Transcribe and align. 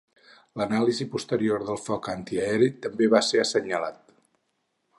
L'anàlisi 0.59 1.05
posterior 1.15 1.65
del 1.67 1.77
foc 1.83 2.09
antiaeri 2.13 2.71
també 2.87 3.11
va 3.15 3.21
ser 3.29 3.45
senyalat. 3.51 4.01